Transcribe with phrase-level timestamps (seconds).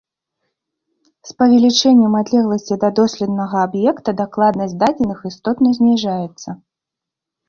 [1.31, 6.49] З павелічэннем адлегласці да доследнага аб'екта дакладнасць дадзеных істотна зніжаецца.